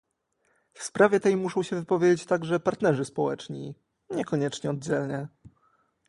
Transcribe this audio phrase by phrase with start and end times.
[0.73, 3.75] W sprawie tej muszą się wypowiedzieć także partnerzy społeczni,
[4.09, 5.27] niekoniecznie oddzielnie